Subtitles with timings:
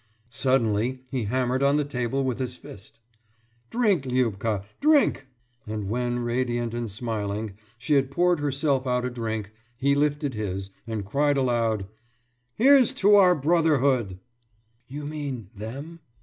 [0.31, 2.99] Suddenly he hammered on the table with his fist.
[3.69, 4.63] »Drink, Liubka!
[4.79, 5.27] Drink!«
[5.67, 9.45] And when, radiant and smiling, she had poured herself out a glass,
[9.77, 11.85] he lifted his, and cried aloud.
[12.55, 14.17] »Here's to our Brotherhood!«
[14.87, 15.99] »You mean Them?